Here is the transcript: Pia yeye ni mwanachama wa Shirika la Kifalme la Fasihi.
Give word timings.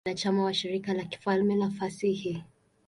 Pia 0.05 0.11
yeye 0.11 0.15
ni 0.15 0.21
mwanachama 0.21 0.43
wa 0.45 0.53
Shirika 0.53 0.93
la 0.93 1.03
Kifalme 1.03 1.55
la 1.55 1.69
Fasihi. 1.69 2.43